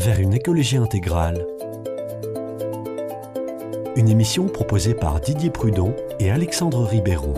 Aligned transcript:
vers 0.00 0.18
une 0.18 0.32
écologie 0.32 0.78
intégrale. 0.78 1.46
Une 3.96 4.08
émission 4.08 4.46
proposée 4.46 4.94
par 4.94 5.20
Didier 5.20 5.50
Prudon 5.50 5.94
et 6.18 6.30
Alexandre 6.30 6.84
Ribeiro. 6.84 7.34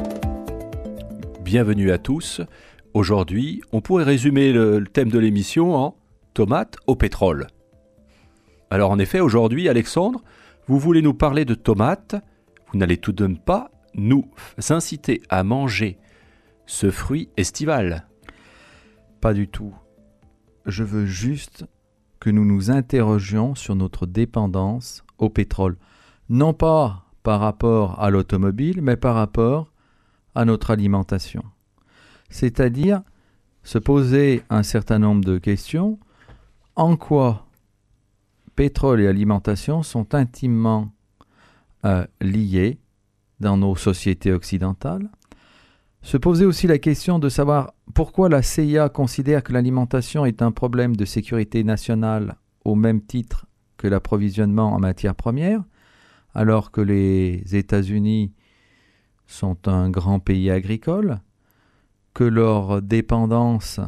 Bienvenue 1.41 1.91
à 1.91 1.99
tous. 1.99 2.41
Aujourd'hui, 2.95 3.63
on 3.73 3.81
pourrait 3.81 4.05
résumer 4.05 4.53
le, 4.53 4.85
thème 4.85 5.11
de 5.11 5.19
l'émission 5.19 5.75
en 5.75 5.97
tomates 6.35 6.77
au 6.87 6.95
pétrole. 6.95 7.49
Alors 8.71 8.93
en 8.93 9.01
effet, 9.01 9.19
aujourd'hui, 9.19 9.69
Alexandre, 9.69 10.23
vous 10.69 10.79
voulez 10.79 11.03
nous 11.03 11.15
parler 11.15 11.45
de 11.45 11.55
tomates. 11.55 12.15
Vous 12.71 12.79
n'allez 12.79 12.97
tout 12.97 13.13
de 13.13 13.27
même 13.27 13.39
pas 13.39 13.73
nous 13.95 14.31
inciter 14.71 15.21
à 15.31 15.43
manger 15.43 15.99
ce 16.67 16.93
fruit 16.93 17.29
estival. 17.37 18.07
Pas 19.21 19.35
du 19.35 19.49
tout. 19.49 19.75
Je 20.65 20.85
veux 20.85 21.07
juste 21.07 21.65
que 22.23 22.31
nous 22.31 22.45
nous 22.45 22.71
interrogions 22.71 23.57
sur 23.57 23.75
notre 23.75 24.07
dépendance 24.07 25.03
au 25.19 25.29
pétrole. 25.29 25.77
Non 26.29 26.55
pas 26.55 27.05
par 27.25 27.41
rapport 27.41 28.01
à 28.01 28.11
l'automobile, 28.11 28.81
mais 28.81 28.97
par 28.97 29.17
rapport 29.17 29.73
à 30.37 30.45
notre 30.45 30.71
alimentation. 30.71 31.43
C'est-à-dire 32.31 33.03
se 33.65 33.79
poser 33.79 34.45
un 34.51 34.63
certain 34.63 35.01
nombre 35.01 35.25
de 35.25 35.39
questions. 35.39 35.99
En 36.77 36.97
quoi 36.97 37.49
pétrole 38.55 39.01
et 39.01 39.09
alimentation 39.09 39.83
sont 39.83 40.15
intimement 40.15 40.93
euh, 41.85 42.07
liés 42.21 42.79
dans 43.41 43.57
nos 43.57 43.75
sociétés 43.75 44.33
occidentales? 44.33 45.11
Se 46.03 46.17
poser 46.17 46.45
aussi 46.45 46.67
la 46.67 46.79
question 46.79 47.19
de 47.19 47.29
savoir 47.29 47.75
pourquoi 47.95 48.29
la 48.29 48.43
CIA 48.43 48.89
considère 48.89 49.43
que 49.43 49.53
l'alimentation 49.53 50.27
est 50.27 50.43
un 50.43 50.51
problème 50.51 50.97
de 50.97 51.05
sécurité 51.05 51.63
nationale 51.63 52.37
au 52.65 52.75
même 52.75 53.01
titre 53.01 53.47
que 53.77 53.87
l'approvisionnement 53.87 54.73
en 54.73 54.81
matières 54.81 55.15
premières, 55.15 55.63
alors 56.35 56.71
que 56.71 56.81
les 56.81 57.43
États-Unis 57.53 58.33
sont 59.27 59.69
un 59.69 59.91
grand 59.91 60.19
pays 60.19 60.51
agricole, 60.51 61.21
que 62.15 62.25
leur 62.25 62.83
dépendance 62.83 63.81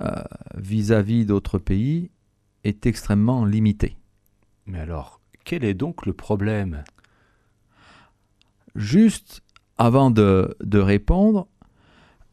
euh, 0.00 0.22
vis-à-vis 0.56 1.26
d'autres 1.26 1.58
pays 1.58 2.10
est 2.64 2.86
extrêmement 2.86 3.44
limitée. 3.44 3.96
Mais 4.66 4.78
alors, 4.78 5.20
quel 5.44 5.64
est 5.64 5.74
donc 5.74 6.06
le 6.06 6.12
problème? 6.12 6.84
Juste 8.74 9.42
avant 9.78 10.10
de, 10.10 10.54
répondre, 10.72 11.48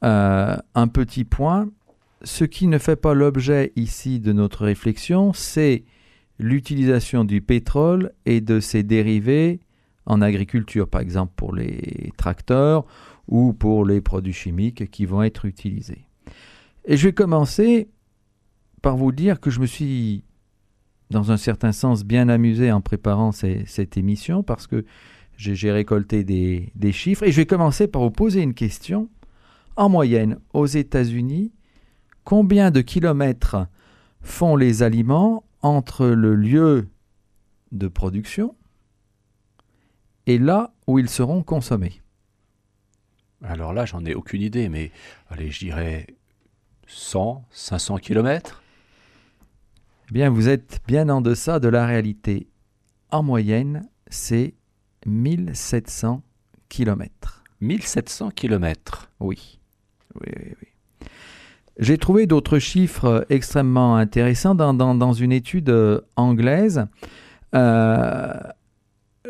euh, 0.03 0.55
un 0.75 0.87
petit 0.87 1.25
point. 1.25 1.69
Ce 2.23 2.43
qui 2.43 2.67
ne 2.67 2.77
fait 2.77 2.95
pas 2.95 3.13
l'objet 3.13 3.71
ici 3.75 4.19
de 4.19 4.33
notre 4.33 4.65
réflexion, 4.65 5.33
c'est 5.33 5.85
l'utilisation 6.37 7.23
du 7.23 7.41
pétrole 7.41 8.11
et 8.25 8.41
de 8.41 8.59
ses 8.59 8.83
dérivés 8.83 9.59
en 10.05 10.21
agriculture, 10.21 10.87
par 10.87 11.01
exemple 11.01 11.33
pour 11.35 11.53
les 11.53 12.11
tracteurs 12.17 12.85
ou 13.27 13.53
pour 13.53 13.85
les 13.85 14.01
produits 14.01 14.33
chimiques 14.33 14.89
qui 14.89 15.05
vont 15.05 15.21
être 15.21 15.45
utilisés. 15.45 16.05
Et 16.85 16.97
je 16.97 17.07
vais 17.07 17.13
commencer 17.13 17.89
par 18.81 18.97
vous 18.97 19.11
dire 19.11 19.39
que 19.39 19.49
je 19.49 19.59
me 19.59 19.65
suis, 19.65 20.23
dans 21.09 21.31
un 21.31 21.37
certain 21.37 21.71
sens, 21.71 22.03
bien 22.03 22.29
amusé 22.29 22.71
en 22.71 22.81
préparant 22.81 23.31
cette 23.31 23.97
émission 23.97 24.41
parce 24.41 24.65
que 24.65 24.85
j'ai 25.39 25.71
récolté 25.71 26.23
des, 26.23 26.91
chiffres 26.91 27.23
et 27.23 27.31
je 27.31 27.37
vais 27.37 27.45
commencer 27.45 27.87
par 27.87 28.01
vous 28.01 28.11
poser 28.11 28.41
une 28.41 28.53
question. 28.53 29.09
En 29.77 29.87
moyenne, 29.87 30.39
aux 30.53 30.65
États-Unis, 30.65 31.53
combien 32.25 32.71
de 32.71 32.81
kilomètres 32.81 33.67
font 34.21 34.57
les 34.57 34.83
aliments 34.83 35.45
entre 35.61 36.07
le 36.07 36.35
lieu 36.35 36.89
de 37.71 37.87
production 37.87 38.55
et 40.25 40.37
là 40.37 40.73
où 40.87 40.99
ils 40.99 41.09
seront 41.09 41.41
consommés? 41.41 42.01
Alors 43.41 43.71
là, 43.71 43.85
j'en 43.85 44.03
ai 44.03 44.13
aucune 44.13 44.41
idée, 44.41 44.67
mais 44.67 44.91
allez, 45.29 45.49
je 45.49 45.59
dirais 45.59 46.07
100, 46.87 47.45
500 47.51 47.97
kilomètres 47.99 48.61
Eh 50.09 50.13
bien, 50.13 50.29
vous 50.29 50.49
êtes 50.49 50.81
bien 50.85 51.07
en 51.07 51.21
deçà 51.21 51.61
de 51.61 51.69
la 51.69 51.85
réalité. 51.85 52.49
En 53.11 53.23
moyenne, 53.23 53.87
c'est 54.09 54.55
1700 55.05 56.21
km. 56.69 57.43
1700 57.61 58.31
km 58.31 59.09
Oui. 59.19 59.59
Oui, 60.15 60.31
oui, 60.37 60.53
oui. 60.61 60.67
J'ai 61.77 61.97
trouvé 61.97 62.27
d'autres 62.27 62.59
chiffres 62.59 63.25
extrêmement 63.29 63.95
intéressants 63.95 64.53
dans, 64.53 64.73
dans, 64.73 65.13
une 65.13 65.31
étude 65.31 65.69
euh, 65.69 66.01
anglaise. 66.17 66.85
Euh, 67.55 68.33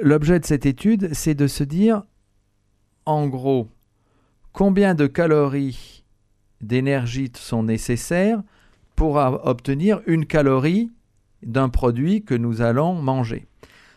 l'objet 0.02 0.40
de 0.40 0.46
cette 0.46 0.66
étude, 0.66 1.14
c'est 1.14 1.36
de 1.36 1.46
se 1.46 1.64
dire, 1.64 2.04
en 3.06 3.28
gros, 3.28 3.70
combien 4.52 4.96
de 4.96 5.06
calories 5.06 6.04
d'énergie 6.62 7.32
sont 7.36 7.64
nécessaires 7.64 8.42
pour 8.96 9.16
obtenir 9.16 10.02
une 10.08 10.26
calorie 10.26 10.92
d'un 11.44 11.70
produit 11.70 12.24
que 12.24 12.34
nous 12.36 12.62
allons 12.62 12.96
manger. 12.96 13.48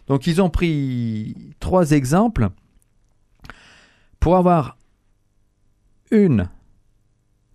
Donc 0.06 0.26
ils 0.26 0.42
ont 0.42 0.50
pris 0.50 1.54
trois 1.60 1.92
exemples 1.92 2.50
pour 4.20 4.36
avoir 4.36 4.76
une 6.10 6.48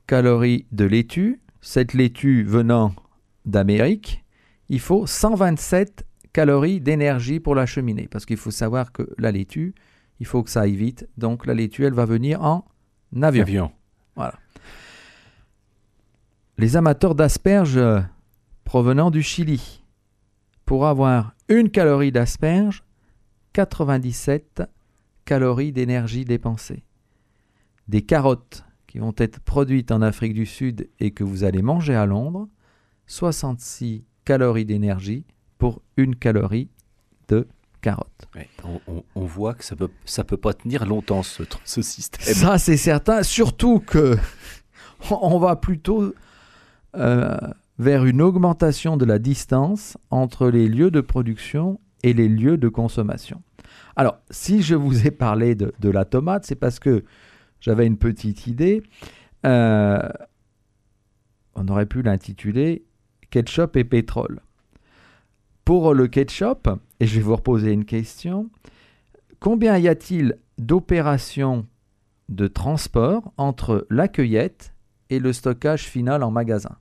calorie 0.08 0.66
de 0.72 0.86
laitue, 0.86 1.42
cette 1.62 1.94
laitue 1.94 2.44
venant 2.44 2.94
d'Amérique, 3.46 4.24
il 4.70 4.80
faut 4.80 5.08
127 5.08 6.06
calories 6.34 6.82
d'énergie 6.82 7.40
pour 7.40 7.56
la 7.56 7.66
cheminée. 7.66 8.08
Parce 8.10 8.26
qu'il 8.26 8.38
faut 8.38 8.52
savoir 8.52 8.92
que 8.92 9.10
la 9.18 9.32
laitue, 9.32 9.76
il 10.20 10.26
faut 10.26 10.44
que 10.44 10.50
ça 10.50 10.62
aille 10.62 10.76
vite. 10.76 11.08
Donc 11.18 11.46
la 11.46 11.54
laitue, 11.54 11.86
elle 11.86 11.94
va 11.94 12.06
venir 12.06 12.42
en 12.44 12.66
avion. 13.22 13.44
avion. 13.44 13.72
Voilà. 14.16 14.36
Les 16.58 16.76
amateurs 16.76 17.16
d'asperges 17.16 17.80
provenant 18.64 19.12
du 19.12 19.24
Chili, 19.24 19.84
pour 20.68 20.86
avoir 20.86 21.34
une 21.48 21.70
calorie 21.70 22.12
d'asperge, 22.12 22.84
97 23.54 24.64
calories 25.24 25.72
d'énergie 25.72 26.26
dépensée. 26.26 26.84
Des 27.88 28.02
carottes 28.02 28.66
qui 28.86 29.00
vont 29.00 29.14
être 29.18 29.40
produites 29.40 29.92
en 29.92 30.02
Afrique 30.02 30.34
du 30.34 30.46
Sud 30.46 30.90
et 31.00 31.12
que 31.12 31.24
vous 31.24 31.46
allez 31.46 31.62
manger 31.62 31.96
à 31.96 32.06
Londres, 32.06 32.50
66 33.06 34.04
calories 34.26 34.66
d'énergie 34.66 35.26
pour 35.58 35.82
une 35.96 36.18
calorie 36.18 36.70
de 37.30 37.48
carotte. 37.80 38.28
on, 39.16 39.26
voit 39.26 39.54
que 39.54 39.64
ça 39.64 39.78
peut, 39.78 39.90
ça 40.04 40.26
peut 40.26 40.36
pas 40.36 40.54
tenir 40.54 40.86
longtemps 40.86 41.24
ce, 41.24 41.44
ce 41.64 41.82
système. 41.82 42.36
Ça 42.36 42.58
c'est 42.58 42.76
certain, 42.76 43.24
surtout 43.24 43.80
que 43.80 44.18
on 45.12 45.40
va 45.40 45.56
plutôt 45.56 46.14
euh, 46.96 47.38
vers 47.80 48.06
une 48.06 48.22
augmentation 48.22 48.98
de 48.98 49.06
la 49.06 49.20
distance 49.20 49.98
entre 50.10 50.50
les 50.50 50.68
lieux 50.68 50.92
de 50.92 51.02
production 51.02 51.80
et 52.04 52.14
les 52.14 52.28
lieux 52.28 52.58
de 52.58 52.70
consommation. 52.70 53.42
Alors, 53.96 54.18
si 54.30 54.62
je 54.62 54.76
vous 54.76 55.08
ai 55.08 55.12
parlé 55.12 55.56
de, 55.56 55.90
la 55.90 56.06
tomate, 56.06 56.46
c'est 56.46 56.56
parce 56.56 56.80
que 56.80 57.04
j'avais 57.60 57.86
une 57.86 57.98
petite 57.98 58.48
idée. 58.48 58.84
Euh, 59.46 60.00
on 61.56 61.68
aurait 61.68 61.86
pu 61.86 62.02
l'intituler 62.02 62.86
Ketchup 63.30 63.76
et 63.76 63.84
pétrole. 63.84 64.42
Pour 65.66 65.94
le 65.94 66.08
ketchup, 66.08 66.70
et 67.00 67.08
je 67.08 67.18
vais 67.18 67.22
vous 67.22 67.36
reposer 67.36 67.74
une 67.74 67.84
question, 67.84 68.50
combien 69.42 69.78
y 69.78 69.90
a-t-il 69.90 70.38
d'opérations 70.58 71.68
de 72.30 72.48
transport 72.48 73.34
entre 73.36 73.86
la 73.90 74.08
cueillette 74.08 74.74
et 75.10 75.20
le 75.20 75.34
stockage 75.34 75.84
final 75.84 76.24
en 76.24 76.32
magasin? 76.32 76.78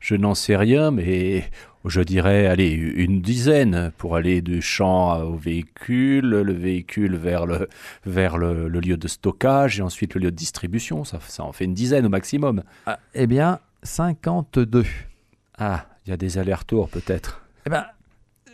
Je, 0.00 0.14
n'en 0.14 0.34
sais 0.34 0.56
rien, 0.56 0.90
mais 0.90 1.44
je 1.84 2.00
dirais, 2.00 2.46
allez, 2.46 2.70
une 2.70 3.20
dizaine 3.20 3.92
pour 3.98 4.16
aller 4.16 4.42
du 4.42 4.62
champ 4.62 5.20
au 5.20 5.36
véhicule, 5.36 6.28
le 6.28 6.52
véhicule 6.52 7.16
vers 7.16 7.46
le, 7.46 7.68
vers 8.04 8.38
le, 8.38 8.68
lieu 8.68 8.96
de 8.96 9.08
stockage 9.08 9.78
et 9.78 9.82
ensuite 9.82 10.14
le 10.14 10.22
lieu 10.22 10.30
de 10.30 10.36
distribution. 10.36 11.04
Ça, 11.04 11.18
ça 11.26 11.44
en 11.44 11.52
fait 11.52 11.64
une 11.64 11.74
dizaine 11.74 12.06
au 12.06 12.10
maximum. 12.10 12.62
Ah, 12.86 12.98
eh 13.14 13.26
bien, 13.26 13.60
52. 13.82 14.84
Ah, 15.58 15.86
il 16.06 16.10
y 16.10 16.12
a 16.12 16.16
des 16.16 16.38
allers-retours 16.38 16.88
peut-être. 16.88 17.42
Eh 17.66 17.70
bien, 17.70 17.86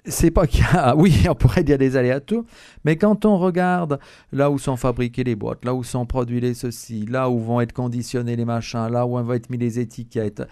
c'est 0.05 0.31
pas 0.31 0.47
qu'il 0.47 0.65
y 0.65 0.77
a, 0.77 0.97
oui, 0.97 1.27
on 1.29 1.35
pourrait 1.35 1.65
dire 1.65 1.79
des 1.79 1.97
aléatoires, 1.97 2.45
mais 2.85 2.97
quand 2.97 3.25
on 3.25 3.39
regarde 3.39 3.99
là 4.33 4.51
où 4.51 4.59
sont 4.59 4.77
fabriquées 4.77 5.25
les 5.25 5.37
boîtes, 5.37 5.65
là 5.65 5.75
où 5.75 5.85
sont 5.85 6.07
produits 6.07 6.41
les 6.41 6.55
ceci, 6.55 7.07
là 7.07 7.31
où 7.31 7.39
vont 7.39 7.61
être 7.61 7.73
conditionnés 7.73 8.37
les 8.37 8.45
machins, 8.45 8.89
là 8.89 9.07
où 9.07 9.11
vont 9.11 9.33
être 9.33 9.51
mis 9.51 9.59
les 9.59 9.79
étiquettes, 9.79 10.43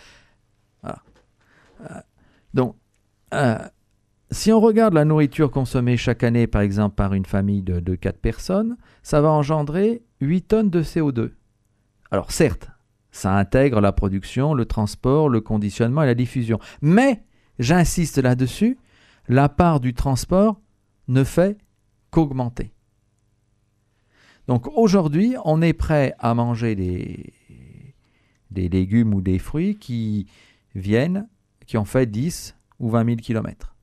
voilà. 0.82 0.99
Euh, 1.82 2.00
donc, 2.55 2.76
euh, 3.35 3.58
si 4.31 4.52
on 4.52 4.61
regarde 4.61 4.94
la 4.94 5.05
nourriture 5.05 5.50
consommée 5.50 5.96
chaque 5.96 6.23
année, 6.23 6.46
par 6.46 6.62
exemple, 6.62 6.94
par 6.94 7.14
une 7.14 7.26
famille 7.26 7.62
de, 7.62 7.81
de 7.81 7.94
4 7.94 8.19
personnes, 8.19 8.76
ça 9.03 9.20
va 9.20 9.31
engendrer 9.31 10.03
8 10.20 10.43
tonnes 10.43 10.70
de 10.70 10.82
CO2. 10.82 11.32
Alors 12.11 12.31
certes, 12.31 12.70
Ça 13.12 13.37
intègre 13.37 13.81
la 13.81 13.91
production, 13.91 14.55
le 14.55 14.67
transport, 14.67 15.29
le 15.29 15.41
conditionnement 15.41 16.05
et 16.05 16.06
la 16.06 16.14
diffusion. 16.14 16.61
Mais, 16.81 17.25
j'insiste 17.58 18.19
là-dessus, 18.19 18.79
la 19.31 19.49
part 19.49 19.79
du 19.79 19.94
transport 19.94 20.61
ne 21.06 21.23
fait 21.23 21.56
qu'augmenter. 22.11 22.73
Donc 24.49 24.67
aujourd'hui, 24.77 25.37
on 25.44 25.62
est 25.62 25.73
prêt 25.73 26.15
à 26.19 26.35
manger 26.35 26.75
des, 26.75 27.32
légumes 28.50 29.15
ou 29.15 29.21
des 29.21 29.38
fruits 29.38 29.77
qui 29.77 30.27
viennent, 30.75 31.29
qui 31.65 31.79
ont 31.79 31.85
fait 31.85 32.06
10 32.06 32.56
ou 32.81 32.91
20 32.91 33.05
000 33.05 33.17
kilomètres. 33.19 33.77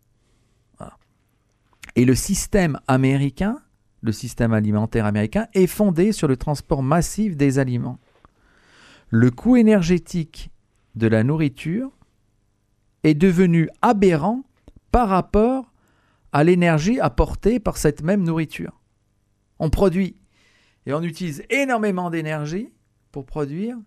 Et 1.96 2.04
le 2.04 2.14
système 2.14 2.78
américain, 2.88 3.62
le 4.02 4.12
système 4.12 4.52
alimentaire 4.52 5.06
américain, 5.06 5.48
est 5.54 5.66
fondé 5.66 6.12
sur 6.12 6.28
le 6.28 6.36
transport 6.36 6.84
massif 6.84 7.38
des 7.38 7.58
aliments. 7.58 8.00
Le 9.10 9.32
coût 9.32 9.56
énergétique 9.56 10.52
de 10.96 11.08
la 11.08 11.24
nourriture 11.24 11.90
est 13.04 13.14
devenu 13.14 13.70
aberrant 13.82 14.44
par 14.92 15.10
rapport 15.10 15.72
à 16.32 16.44
l'énergie 16.44 17.00
apportée 17.00 17.60
par 17.60 17.78
cette 17.78 18.02
même 18.04 18.24
nourriture. 18.24 18.80
On 19.60 19.70
produit 19.70 20.18
et 20.86 20.94
on 20.94 21.02
utilise 21.02 21.44
énormément 21.50 22.10
d'énergie 22.10 22.70
pour 23.12 23.26
produire 23.26 23.78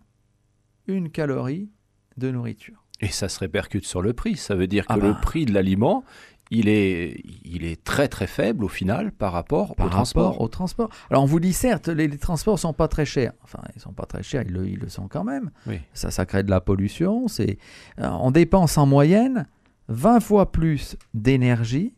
une 0.87 1.09
calorie 1.09 1.69
de 2.17 2.31
nourriture. 2.31 2.83
Et 2.99 3.07
ça 3.07 3.29
se 3.29 3.39
répercute 3.39 3.85
sur 3.85 4.01
le 4.01 4.13
prix. 4.13 4.35
Ça 4.35 4.55
veut 4.55 4.67
dire 4.67 4.85
que 4.85 4.93
Ah 4.93 4.97
le 4.97 5.13
bah. 5.13 5.19
prix 5.21 5.45
de 5.45 5.53
l'aliment, 5.53 6.03
il 6.51 6.67
est, 6.67 7.23
il 7.45 7.63
est 7.63 7.81
très 7.83 8.07
très 8.07 8.27
faible 8.27 8.63
au 8.65 8.67
final 8.67 9.11
par 9.11 9.31
rapport 9.31 9.75
par 9.75 9.85
au 9.85 9.89
rapport 9.89 9.95
transport. 9.95 10.41
au 10.41 10.47
transport. 10.49 10.89
Alors 11.09 11.23
on 11.23 11.25
vous 11.25 11.39
dit 11.39 11.53
certes, 11.53 11.87
les, 11.87 12.07
les 12.07 12.17
transports 12.17 12.59
sont 12.59 12.73
pas 12.73 12.87
très 12.87 13.05
chers. 13.05 13.33
Enfin, 13.43 13.59
ils 13.75 13.81
sont 13.81 13.93
pas 13.93 14.05
très 14.05 14.21
chers, 14.21 14.43
ils 14.43 14.51
le, 14.51 14.67
ils 14.67 14.77
le 14.79 14.89
sont 14.89 15.07
quand 15.07 15.23
même. 15.23 15.49
Oui. 15.65 15.79
Ça, 15.93 16.11
ça 16.11 16.25
crée 16.25 16.43
de 16.43 16.49
la 16.51 16.59
pollution. 16.61 17.27
C'est, 17.27 17.57
euh, 17.99 18.09
on 18.09 18.31
dépense 18.31 18.77
en 18.77 18.85
moyenne 18.85 19.47
20 19.87 20.19
fois 20.19 20.51
plus 20.51 20.95
d'énergie 21.13 21.93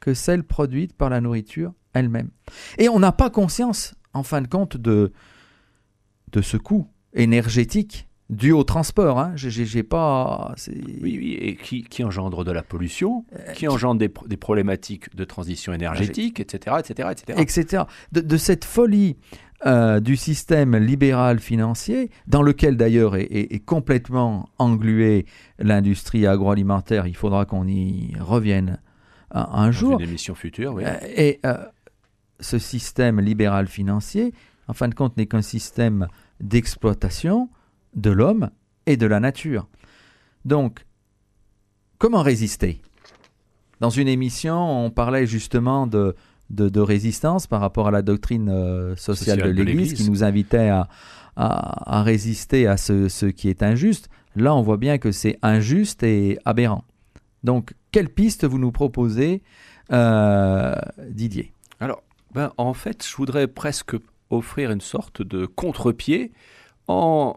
que 0.00 0.14
celle 0.14 0.44
produite 0.44 0.92
par 0.92 1.10
la 1.10 1.20
nourriture 1.20 1.72
elle-même. 1.92 2.30
Et 2.78 2.88
on 2.88 2.98
n'a 2.98 3.12
pas 3.12 3.30
conscience, 3.30 3.94
en 4.14 4.22
fin 4.22 4.40
de 4.42 4.46
compte, 4.48 4.76
de, 4.76 5.12
de 6.32 6.40
ce 6.42 6.56
coût 6.56 6.88
énergétique 7.14 8.06
dû 8.30 8.52
au 8.52 8.62
transport. 8.62 9.18
Hein. 9.18 9.32
J'ai, 9.36 9.82
pas. 9.82 10.54
Oui, 10.68 11.16
oui, 11.18 11.32
et 11.40 11.56
qui, 11.56 11.82
qui 11.82 12.04
engendre 12.04 12.44
de 12.44 12.52
la 12.52 12.62
pollution, 12.62 13.24
Euh, 13.34 13.52
qui 13.52 13.66
engendre 13.66 13.98
des, 13.98 14.10
pro- 14.10 14.28
des 14.28 14.36
problématiques 14.36 15.14
de 15.16 15.24
transition 15.24 15.72
énergétique, 15.72 16.38
etc., 16.38 16.76
etc., 16.78 17.08
etc. 17.10 17.38
etc. 17.40 17.82
De, 18.12 18.20
de 18.20 18.36
cette 18.36 18.64
folie 18.66 19.16
euh, 19.66 19.98
du 20.00 20.16
système 20.16 20.76
libéral 20.76 21.40
financier, 21.40 22.10
dans 22.26 22.42
lequel 22.42 22.76
d'ailleurs 22.76 23.16
est, 23.16 23.24
est- 23.24 23.52
est 23.54 23.58
complètement 23.64 24.48
engluée 24.58 25.26
l'industrie 25.58 26.26
agroalimentaire, 26.26 27.06
il 27.06 27.16
faudra 27.16 27.44
qu'on 27.44 27.66
y 27.66 28.12
revienne 28.20 28.78
un, 29.32 29.40
un 29.50 29.66
Dans 29.66 29.72
jour. 29.72 30.00
une 30.00 30.08
émission 30.08 30.34
future, 30.36 30.74
oui. 30.74 30.84
Euh, 30.86 30.94
Et 31.16 31.40
euh, 31.44 31.56
ce 32.40 32.58
système 32.58 33.20
libéral 33.20 33.66
financier, 33.66 34.32
en 34.68 34.74
fin 34.74 34.88
de 34.88 34.94
compte, 34.94 35.16
n'est 35.16 35.26
qu'un 35.26 35.42
système 35.42 36.06
d'exploitation 36.40 37.48
de 37.96 38.10
l'homme 38.10 38.50
et 38.86 38.96
de 38.96 39.06
la 39.06 39.18
nature. 39.18 39.66
Donc, 40.44 40.84
comment 41.98 42.22
résister? 42.22 42.80
Dans 43.80 43.90
une 43.90 44.08
émission, 44.08 44.84
on 44.84 44.90
parlait 44.90 45.26
justement 45.26 45.86
de, 45.86 46.14
de, 46.50 46.68
de 46.68 46.80
résistance 46.80 47.46
par 47.46 47.60
rapport 47.60 47.88
à 47.88 47.90
la 47.90 48.02
doctrine 48.02 48.48
euh, 48.48 48.96
sociale, 48.96 49.38
Sociale 49.38 49.54
de 49.54 49.62
l'Église 49.62 49.90
l'Église. 49.90 49.92
qui 49.94 50.10
nous 50.10 50.24
invitait 50.24 50.68
à, 50.68 50.88
à, 51.36 51.98
à 51.98 52.02
résister 52.02 52.66
à 52.66 52.76
ce, 52.76 53.08
ce 53.08 53.26
qui 53.26 53.48
est 53.48 53.62
injuste. 53.62 54.08
Là, 54.36 54.54
on 54.54 54.62
voit 54.62 54.76
bien 54.76 54.98
que 54.98 55.12
c'est 55.12 55.38
injuste 55.42 56.02
et 56.02 56.38
aberrant. 56.44 56.84
Donc, 57.44 57.74
quelle 57.92 58.08
piste 58.08 58.44
vous 58.44 58.58
nous 58.58 58.72
proposez, 58.72 59.42
euh, 59.92 60.74
Didier? 61.10 61.52
Alors, 61.80 62.02
ben, 62.34 62.52
en 62.56 62.74
fait, 62.74 63.06
je 63.06 63.16
voudrais 63.16 63.46
presque 63.46 63.96
offrir 64.30 64.70
une 64.70 64.80
sorte 64.80 65.22
de 65.22 65.46
contre-pied 65.46 66.32
en, 66.88 67.36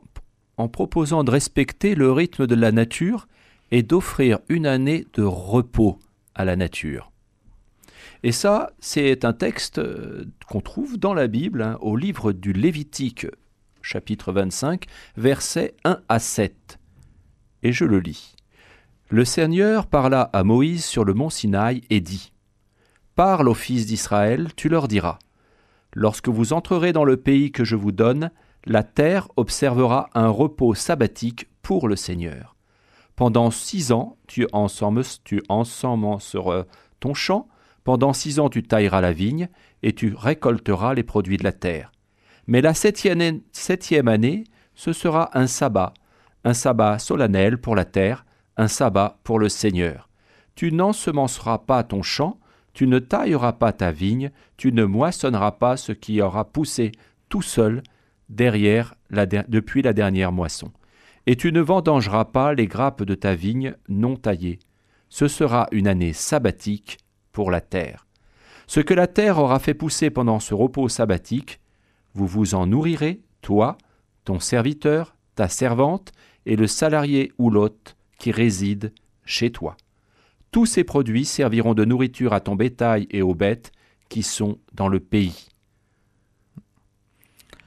en 0.57 0.67
proposant 0.67 1.23
de 1.23 1.31
respecter 1.31 1.95
le 1.95 2.11
rythme 2.11 2.47
de 2.47 2.55
la 2.55 2.71
nature 2.71 3.27
et 3.71 3.83
d'offrir 3.83 4.39
une 4.49 4.65
année 4.65 5.05
de 5.13 5.23
repos 5.23 5.99
à 6.35 6.43
la 6.45 6.55
nature. 6.55 7.10
Et 8.24 8.31
ça, 8.31 8.71
c'est 8.80 9.25
un 9.25 9.33
texte 9.33 9.80
euh, 9.80 10.25
qu'on 10.48 10.62
trouve 10.62 10.98
dans 10.98 11.13
la 11.13 11.27
Bible, 11.27 11.62
hein, 11.62 11.77
au 11.81 11.95
livre 11.95 12.31
du 12.31 12.53
Lévitique, 12.53 13.27
chapitre 13.81 14.31
25, 14.31 14.86
versets 15.18 15.75
1 15.83 16.00
à 16.07 16.19
7. 16.19 16.80
Et 17.63 17.71
je 17.71 17.86
le 17.86 18.00
lis. 18.00 18.36
Le 19.09 19.25
Seigneur 19.25 19.88
parla 19.88 20.21
à 20.33 20.44
Moïse 20.44 20.86
sur 20.86 21.03
le 21.03 21.13
mont 21.13 21.30
Sinaï 21.30 21.81
et 21.89 22.00
dit 22.00 22.31
Parle 23.15 23.50
aux 23.50 23.53
fils 23.53 23.86
d'Israël, 23.86 24.50
tu 24.56 24.69
leur 24.69 24.88
diras. 24.88 25.19
Lorsque 25.94 26.30
vous 26.30 26.53
entrerez 26.53 26.94
dans 26.94 27.03
le 27.03 27.18
pays 27.18 27.51
que 27.51 27.65
je 27.65 27.75
vous 27.75 27.92
donne, 27.92 28.31
la 28.65 28.83
terre 28.83 29.27
observera 29.36 30.09
un 30.13 30.30
repos 30.30 30.75
sabbatique 30.75 31.50
pour 31.62 31.88
le 31.88 31.95
Seigneur. 31.95 32.56
Pendant 33.15 33.51
six 33.51 33.92
ans, 33.92 34.18
tu, 34.27 34.48
ensemble, 34.53 35.03
ton 37.00 37.13
champ, 37.13 37.48
pendant 37.83 38.13
six 38.13 38.39
ans 38.39 38.49
tu 38.49 38.63
tailleras 38.63 39.01
la 39.01 39.11
vigne, 39.11 39.49
et 39.83 39.93
tu 39.93 40.13
récolteras 40.15 40.93
les 40.93 41.03
produits 41.03 41.37
de 41.37 41.43
la 41.43 41.51
terre. 41.51 41.91
Mais 42.47 42.61
la 42.61 42.73
septième, 42.73 44.07
année, 44.07 44.43
ce 44.75 44.93
sera 44.93 45.37
un 45.37 45.47
sabbat, 45.47 45.93
un 46.43 46.53
sabbat 46.53 46.99
solennel 46.99 47.57
pour 47.57 47.75
la 47.75 47.85
terre, 47.85 48.25
un 48.57 48.67
sabbat 48.67 49.19
pour 49.23 49.39
le 49.39 49.49
Seigneur. 49.49 50.09
Tu 50.55 50.71
n'ensemenceras 50.71 51.59
pas 51.59 51.83
ton 51.83 52.01
champ, 52.01 52.39
tu 52.73 52.87
ne 52.87 52.99
tailleras 52.99 53.53
pas 53.53 53.73
ta 53.73 53.91
vigne, 53.91 54.31
tu 54.57 54.71
ne 54.71 54.85
moissonneras 54.85 55.51
pas 55.51 55.77
ce 55.77 55.91
qui 55.91 56.21
aura 56.21 56.45
poussé 56.45 56.91
tout 57.29 57.41
seul 57.41 57.83
derrière 58.29 58.95
depuis 59.09 59.81
la 59.81 59.93
dernière 59.93 60.31
moisson. 60.31 60.71
Et 61.27 61.35
tu 61.35 61.51
ne 61.51 61.61
vendangeras 61.61 62.25
pas 62.25 62.53
les 62.53 62.67
grappes 62.67 63.03
de 63.03 63.15
ta 63.15 63.35
vigne 63.35 63.75
non 63.87 64.15
taillées. 64.15 64.59
Ce 65.09 65.27
sera 65.27 65.67
une 65.71 65.87
année 65.87 66.13
sabbatique 66.13 66.97
pour 67.31 67.51
la 67.51 67.61
terre. 67.61 68.07
Ce 68.67 68.79
que 68.79 68.93
la 68.93 69.07
terre 69.07 69.37
aura 69.39 69.59
fait 69.59 69.73
pousser 69.73 70.09
pendant 70.09 70.39
ce 70.39 70.53
repos 70.53 70.87
sabbatique, 70.89 71.59
vous 72.13 72.27
vous 72.27 72.55
en 72.55 72.67
nourrirez, 72.67 73.21
toi, 73.41 73.77
ton 74.23 74.39
serviteur, 74.39 75.15
ta 75.35 75.47
servante, 75.47 76.11
et 76.45 76.55
le 76.55 76.67
salarié 76.67 77.31
ou 77.37 77.49
l'hôte 77.49 77.95
qui 78.17 78.31
réside 78.31 78.93
chez 79.25 79.51
toi. 79.51 79.77
Tous 80.51 80.65
ces 80.65 80.83
produits 80.83 81.25
serviront 81.25 81.73
de 81.73 81.85
nourriture 81.85 82.33
à 82.33 82.39
ton 82.39 82.55
bétail 82.55 83.07
et 83.11 83.21
aux 83.21 83.35
bêtes 83.35 83.71
qui 84.09 84.23
sont 84.23 84.57
dans 84.73 84.88
le 84.89 85.00
pays. 85.00 85.47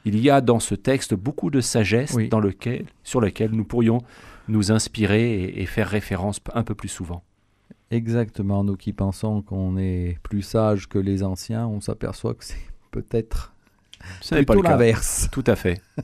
Il 0.04 0.18
y 0.20 0.28
a 0.28 0.40
dans 0.42 0.60
ce 0.60 0.74
texte 0.74 1.14
beaucoup 1.14 1.50
de 1.50 1.60
sagesse 1.62 2.12
Oui. 2.12 2.28
dans 2.28 2.40
lequel, 2.40 2.86
sur 3.02 3.20
laquelle 3.20 3.52
nous 3.52 3.64
pourrions 3.64 4.02
nous 4.48 4.70
inspirer 4.70 5.42
et, 5.44 5.62
et 5.62 5.66
faire 5.66 5.88
référence 5.88 6.40
un 6.52 6.62
peu 6.62 6.74
plus 6.74 6.88
souvent. 6.90 7.24
Exactement, 7.94 8.64
nous 8.64 8.76
qui 8.76 8.92
pensons 8.92 9.40
qu'on 9.40 9.76
est 9.78 10.18
plus 10.24 10.42
sage 10.42 10.88
que 10.88 10.98
les 10.98 11.22
anciens, 11.22 11.66
on 11.68 11.80
s'aperçoit 11.80 12.34
que 12.34 12.44
c'est 12.44 12.56
peut-être 12.90 13.54
plutôt 14.20 14.62
l'inverse. 14.62 15.28
Tout 15.30 15.44
à 15.46 15.54
fait. 15.54 15.80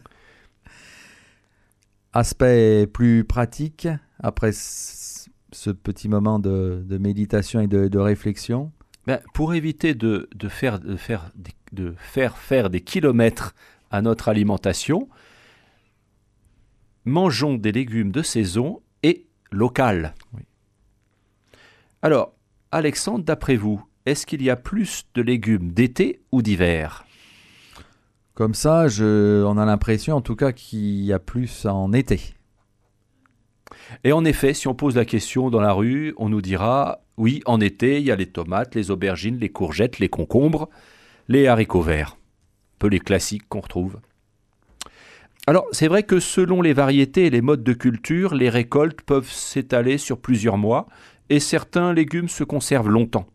Aspect 2.13 2.87
plus 2.87 3.25
pratique, 3.25 3.87
après 4.21 4.51
ce 4.53 5.71
petit 5.71 6.09
moment 6.09 6.39
de, 6.39 6.85
de 6.87 6.99
méditation 6.99 7.61
et 7.61 7.67
de, 7.69 7.89
de 7.89 7.99
réflexion, 7.99 8.73
Ben, 9.07 9.21
pour 9.35 9.55
éviter 9.55 9.95
de, 9.95 10.29
de 10.35 10.49
faire, 10.49 10.81
faire 10.97 11.31
des- 11.35 11.53
de 11.73 11.95
faire 11.99 12.37
faire 12.37 12.69
des 12.69 12.81
kilomètres 12.81 13.55
à 13.93 14.03
notre 14.03 14.29
alimentation, 14.29 15.09
mangeons 17.05 17.55
des 17.55 17.71
légumes 17.73 18.11
de 18.13 18.23
saison 18.23 18.81
et 19.05 19.27
local. 19.53 20.15
Oui. 20.35 20.43
Alors, 22.03 22.33
Alexandre, 22.73 23.25
d'après 23.25 23.57
vous, 23.57 23.85
est-ce 24.07 24.25
qu'il 24.25 24.43
y 24.43 24.49
a 24.49 24.57
plus 24.57 25.05
de 25.15 25.21
légumes 25.21 25.73
d'été 25.73 26.23
ou 26.33 26.41
d'hiver? 26.41 27.05
Comme 28.33 28.55
ça, 28.55 28.89
je, 28.89 29.45
on 29.45 29.59
a 29.59 29.67
l'impression 29.67 30.17
en 30.17 30.23
tout 30.23 30.35
cas 30.35 30.53
qu'il 30.53 31.03
y 31.03 31.13
a 31.13 31.19
plus 31.19 31.67
en 31.67 31.93
été. 31.93 32.19
Et 34.03 34.13
en 34.13 34.25
effet, 34.25 34.55
si 34.55 34.67
on 34.67 34.75
pose 34.75 34.97
la 34.97 35.05
question 35.05 35.51
dans 35.51 35.61
la 35.61 35.73
rue, 35.73 36.15
on 36.17 36.31
nous 36.31 36.41
dira 36.41 37.01
oui, 37.19 37.43
en 37.45 37.61
été, 37.61 37.99
il 37.99 38.07
y 38.07 38.11
a 38.11 38.17
les 38.17 38.31
tomates, 38.31 38.75
les 38.75 38.91
aubergines, 38.91 39.37
les 39.37 39.51
courgettes, 39.51 39.99
les 39.99 40.09
concombres, 40.09 40.71
les 41.29 41.49
haricots 41.49 41.83
verts. 41.83 42.17
Un 42.17 42.79
peu 42.79 42.89
les 42.89 43.01
classiques 43.01 43.47
qu'on 43.51 43.61
retrouve. 43.61 44.01
Alors, 45.47 45.67
c'est 45.73 45.89
vrai 45.89 46.03
que 46.03 46.19
selon 46.19 46.63
les 46.63 46.73
variétés 46.73 47.27
et 47.27 47.31
les 47.31 47.43
modes 47.43 47.63
de 47.63 47.75
culture, 47.75 48.35
les 48.35 48.49
récoltes 48.49 49.03
peuvent 49.03 49.31
s'étaler 49.31 49.99
sur 49.99 50.19
plusieurs 50.19 50.57
mois 50.57 50.87
et 51.31 51.41
certains 51.41 51.95
légumes 51.95 52.29
se 52.29 52.45
conservent 52.45 52.91
longtemps 52.91 53.27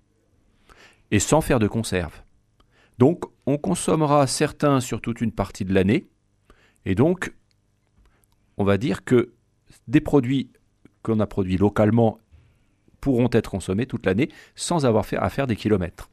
et 1.12 1.20
sans 1.20 1.42
faire 1.42 1.60
de 1.60 1.68
conserve. 1.68 2.22
Donc, 3.00 3.24
on 3.46 3.58
consommera 3.58 4.28
certains 4.28 4.80
sur 4.80 5.02
toute 5.02 5.22
une 5.22 5.32
partie 5.32 5.66
de 5.66 5.74
l'année 5.74 6.08
et 6.86 6.94
donc 6.94 7.34
on 8.58 8.64
va 8.64 8.78
dire 8.78 9.04
que 9.04 9.34
des 9.88 10.02
produits 10.02 10.52
qu'on 11.04 11.20
a 11.20 11.28
produits 11.28 11.58
localement 11.58 12.20
pourront 13.02 13.30
être 13.32 13.52
consommés 13.52 13.86
toute 13.86 14.06
l'année 14.06 14.30
sans 14.56 14.86
avoir 14.86 15.06
à 15.18 15.30
faire 15.30 15.48
des 15.48 15.56
kilomètres. 15.56 16.10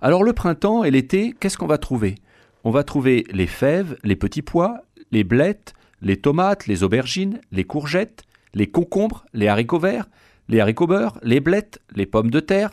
Alors 0.00 0.22
le 0.22 0.32
printemps 0.32 0.84
et 0.84 0.90
l'été, 0.90 1.34
qu'est-ce 1.38 1.56
qu'on 1.56 1.66
va 1.66 1.78
trouver? 1.78 2.16
On 2.64 2.70
va 2.70 2.84
trouver 2.84 3.24
les 3.30 3.46
fèves, 3.46 3.96
les 4.02 4.16
petits 4.16 4.42
pois, 4.42 4.82
les 5.10 5.24
blettes, 5.24 5.74
les 6.02 6.18
tomates, 6.18 6.66
les 6.66 6.82
aubergines, 6.82 7.40
les 7.50 7.64
courgettes, 7.64 8.24
les 8.52 8.66
concombres, 8.66 9.24
les 9.32 9.48
haricots 9.48 9.78
verts, 9.78 10.08
les 10.48 10.60
haricots 10.60 10.86
beurre, 10.86 11.18
les 11.22 11.40
blettes, 11.40 11.80
les 11.94 12.06
pommes 12.06 12.30
de 12.30 12.40
terre, 12.40 12.70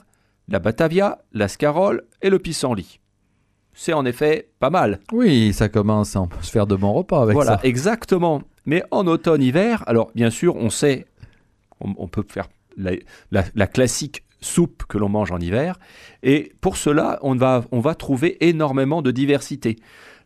la 0.47 0.59
batavia, 0.59 1.19
la 1.33 1.47
scarole 1.47 2.03
et 2.21 2.29
le 2.29 2.39
pissenlit. 2.39 2.99
C'est 3.73 3.93
en 3.93 4.05
effet 4.05 4.49
pas 4.59 4.69
mal. 4.69 4.99
Oui, 5.13 5.53
ça 5.53 5.69
commence, 5.69 6.15
on 6.15 6.27
peut 6.27 6.41
se 6.41 6.51
faire 6.51 6.67
de 6.67 6.75
bons 6.75 6.91
repas 6.93 7.21
avec 7.21 7.33
voilà, 7.35 7.53
ça. 7.53 7.59
exactement. 7.63 8.41
Mais 8.65 8.83
en 8.91 9.07
automne-hiver, 9.07 9.83
alors 9.87 10.11
bien 10.13 10.29
sûr, 10.29 10.55
on 10.57 10.69
sait, 10.69 11.05
on, 11.79 11.93
on 11.97 12.07
peut 12.07 12.25
faire 12.27 12.47
la, 12.77 12.91
la- 13.31 13.45
la 13.55 13.67
classique 13.67 14.23
soupe 14.41 14.83
que 14.87 14.97
l'on 14.97 15.07
mange 15.09 15.31
en 15.31 15.39
hiver. 15.39 15.79
Et 16.23 16.51
pour 16.61 16.75
cela, 16.75 17.19
on 17.21 17.35
va, 17.35 17.63
on 17.71 17.79
va 17.79 17.95
trouver 17.95 18.37
énormément 18.45 19.01
de 19.01 19.11
diversité. 19.11 19.77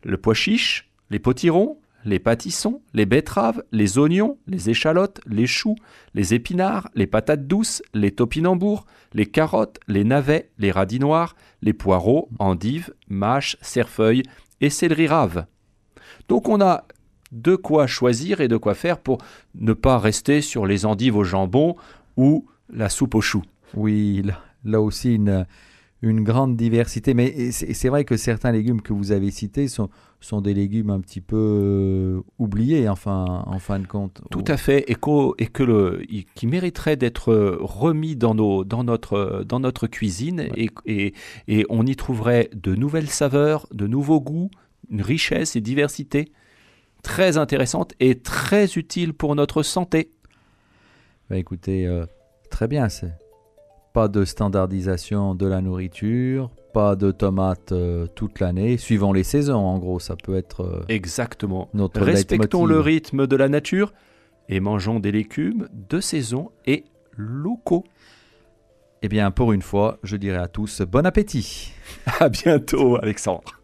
Le 0.03 0.17
pois 0.17 0.33
chiche, 0.33 0.89
les 1.11 1.19
potirons, 1.19 1.77
les 2.05 2.19
pâtissons, 2.19 2.81
les 2.93 3.05
betteraves, 3.05 3.63
les 3.71 3.97
oignons, 3.97 4.37
les 4.47 4.69
échalotes, 4.69 5.19
les 5.25 5.47
choux, 5.47 5.75
les 6.13 6.33
épinards, 6.33 6.89
les 6.93 7.07
patates 7.07 7.47
douces, 7.47 7.81
les 7.93 8.11
topinambours, 8.11 8.85
les 9.13 9.25
carottes, 9.25 9.79
les 9.87 10.03
navets, 10.03 10.51
les 10.59 10.71
radis 10.71 10.99
noirs, 10.99 11.35
les 11.61 11.73
poireaux, 11.73 12.29
endives, 12.39 12.93
mâches, 13.09 13.57
cerfeuilles 13.61 14.23
et 14.61 14.69
céleri 14.69 15.07
rave. 15.07 15.45
Donc 16.29 16.47
on 16.47 16.61
a 16.61 16.85
de 17.31 17.55
quoi 17.55 17.87
choisir 17.87 18.39
et 18.39 18.47
de 18.47 18.57
quoi 18.57 18.75
faire 18.75 18.99
pour 18.99 19.17
ne 19.55 19.73
pas 19.73 19.97
rester 19.97 20.41
sur 20.41 20.65
les 20.65 20.85
endives 20.85 21.17
au 21.17 21.23
jambon 21.23 21.75
ou 22.17 22.45
la 22.71 22.89
soupe 22.89 23.15
aux 23.15 23.21
choux. 23.21 23.43
Oui, 23.73 24.21
là, 24.23 24.39
là 24.63 24.79
aussi 24.79 25.15
une, 25.15 25.45
une 26.05 26.23
grande 26.23 26.55
diversité. 26.55 27.13
Mais 27.13 27.51
c'est 27.51 27.89
vrai 27.89 28.05
que 28.05 28.17
certains 28.17 28.51
légumes 28.51 28.81
que 28.81 28.93
vous 28.93 29.11
avez 29.11 29.31
cités 29.31 29.67
sont, 29.67 29.89
sont 30.21 30.41
des 30.41 30.53
légumes 30.53 30.89
un 30.89 31.01
petit 31.01 31.21
peu 31.21 31.35
euh, 31.35 32.21
oubliés, 32.39 32.87
enfin, 32.87 33.43
en 33.45 33.59
fin 33.59 33.79
de 33.79 33.87
compte. 33.87 34.21
Tout 34.31 34.45
à 34.47 34.57
fait, 34.57 34.89
et, 34.89 34.95
et 35.37 35.47
que 35.47 35.63
le, 35.63 36.01
qui 36.35 36.47
mériterait 36.47 36.95
d'être 36.95 37.33
remis 37.59 38.15
dans, 38.15 38.35
nos, 38.35 38.63
dans, 38.63 38.83
notre, 38.83 39.43
dans 39.47 39.59
notre 39.59 39.87
cuisine, 39.87 40.47
et, 40.55 40.69
et, 40.85 41.13
et 41.47 41.65
on 41.69 41.85
y 41.85 41.95
trouverait 41.95 42.49
de 42.55 42.75
nouvelles 42.75 43.09
saveurs, 43.09 43.67
de 43.73 43.87
nouveaux 43.87 44.21
goûts, 44.21 44.51
une 44.89 45.01
richesse 45.01 45.55
et 45.55 45.61
diversité 45.61 46.31
très 47.01 47.37
intéressante 47.37 47.93
et 47.99 48.19
très 48.19 48.65
utile 48.73 49.13
pour 49.13 49.35
notre 49.35 49.61
santé. 49.63 50.11
Bah, 51.29 51.37
écoutez, 51.37 51.85
euh, 51.85 52.05
très 52.49 52.67
bien. 52.67 52.89
C'est 52.89 53.13
pas 53.95 54.09
de 54.09 54.25
standardisation 54.25 55.35
de 55.35 55.47
la 55.47 55.61
nourriture, 55.61 56.51
pas 56.73 56.97
de 56.97 57.11
tomates 57.11 57.71
euh, 57.71 58.07
toute 58.13 58.41
l'année, 58.41 58.75
suivant 58.75 59.13
les 59.13 59.23
saisons. 59.23 59.55
En 59.55 59.79
gros, 59.79 60.01
ça 60.01 60.17
peut 60.17 60.35
être 60.35 60.65
euh, 60.65 60.83
Exactement. 60.89 61.69
notre 61.73 62.01
Respectons 62.01 62.65
le 62.65 62.81
rythme 62.81 63.25
de 63.25 63.35
la 63.37 63.47
nature 63.47 63.93
et 64.49 64.59
mangeons 64.59 64.99
des 64.99 65.13
légumes 65.13 65.69
de 65.71 66.01
saison 66.01 66.51
et 66.65 66.83
locaux. 67.15 67.85
Eh 69.01 69.07
bien, 69.07 69.31
pour 69.31 69.53
une 69.53 69.61
fois, 69.61 69.97
je 70.03 70.17
dirais 70.17 70.39
à 70.39 70.49
tous 70.49 70.81
bon 70.81 71.05
appétit. 71.05 71.71
À 72.19 72.27
bientôt, 72.27 72.97
Alexandre. 72.97 73.61